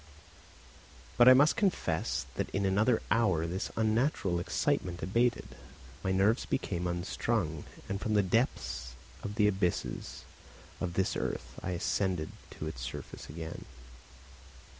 [1.15, 5.49] But I must confess that in another hour this unnatural excitement abated,
[6.03, 10.23] my nerves became unstrung, and from the depths of the abysses
[10.79, 13.65] of this earth I ascended to its surface again.